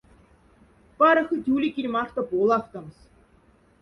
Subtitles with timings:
[0.97, 2.97] Пара хоть, ули кинь мархта полафтомс.